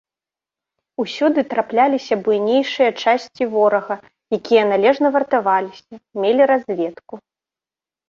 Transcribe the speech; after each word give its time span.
Усюды 1.03 1.39
трапляліся 1.51 2.13
буйнейшыя 2.29 2.91
часці 3.03 3.43
ворага, 3.53 3.95
якія 4.41 4.63
належна 4.73 5.07
вартаваліся, 5.21 5.93
мелі 6.25 6.41
разведку. 6.57 7.13